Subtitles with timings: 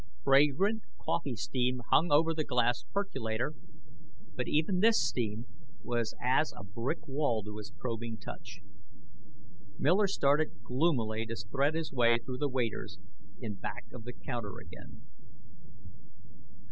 [0.23, 3.53] Fragrant coffee steam hung over the glass percolator,
[4.33, 5.45] but even this steam
[5.83, 8.61] was as a brick wall to his probing touch.
[9.77, 12.97] Miller started gloomily to thread his way through the waiters
[13.41, 15.03] in back of the counter again.